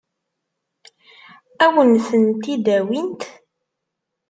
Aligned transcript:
Ad 1.65 1.71
wen-tent-id-awint? 1.75 3.21